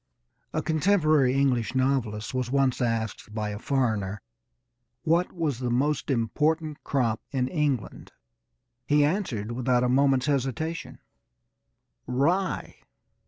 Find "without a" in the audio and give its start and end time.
9.51-9.89